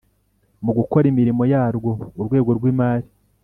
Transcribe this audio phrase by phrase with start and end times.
[0.63, 1.91] Mu gukora imirimo yarwo
[2.21, 3.07] urwego rw imari